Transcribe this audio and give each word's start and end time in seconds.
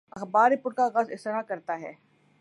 اخبار 0.09 0.51
رپورٹ 0.51 0.75
کا 0.75 0.85
آغاز 0.85 1.11
اس 1.11 1.23
طرح 1.23 1.41
کرتا 1.41 1.79
ہے 1.79 1.93